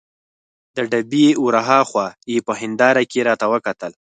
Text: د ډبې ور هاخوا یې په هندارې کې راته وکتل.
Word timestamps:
د 0.75 0.77
ډبې 0.91 1.27
ور 1.43 1.55
هاخوا 1.67 2.07
یې 2.31 2.37
په 2.47 2.53
هندارې 2.61 3.03
کې 3.11 3.19
راته 3.29 3.45
وکتل. 3.53 3.91